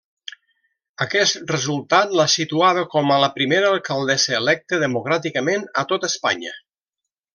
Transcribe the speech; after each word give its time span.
Aquest 1.03 1.51
resultat 1.55 2.15
la 2.21 2.25
situava 2.37 2.85
com 2.95 3.13
a 3.15 3.19
la 3.25 3.29
primera 3.35 3.69
alcaldessa 3.75 4.35
electa 4.39 4.81
democràticament 4.85 5.69
a 5.83 5.85
tot 5.93 6.09
Espanya. 6.09 6.57